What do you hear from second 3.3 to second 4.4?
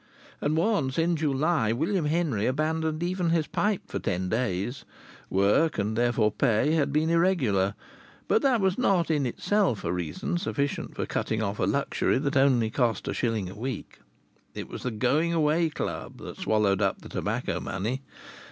pipe for ten